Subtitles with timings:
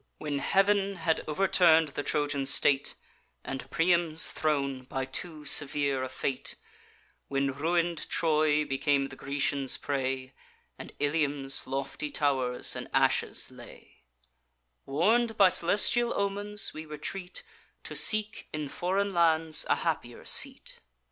[0.17, 2.95] When Heav'n had overturn'd the Trojan state
[3.43, 6.55] And Priam's throne, by too severe a fate;
[7.27, 10.33] When ruin'd Troy became the Grecians' prey,
[10.79, 14.01] And Ilium's lofty tow'rs in ashes lay;
[14.87, 17.43] Warn'd by celestial omens, we retreat,
[17.83, 20.79] To seek in foreign lands a happier seat.